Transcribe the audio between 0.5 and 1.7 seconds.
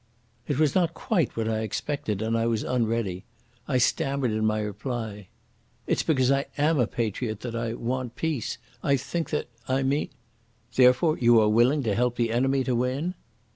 was not quite what I